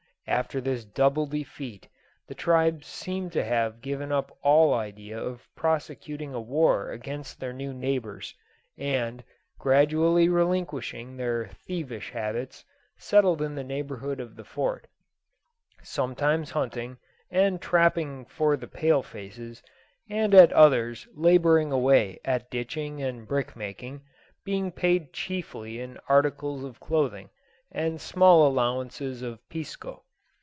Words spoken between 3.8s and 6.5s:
given up all idea of prosecuting a